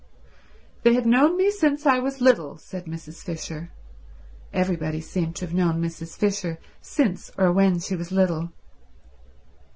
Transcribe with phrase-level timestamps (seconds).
[0.81, 3.21] "They have know me since I was little," said Mrs.
[3.21, 3.71] Fisher—
[4.51, 6.17] everybody seemed to have known Mrs.
[6.17, 8.51] Fisher since or when she was little.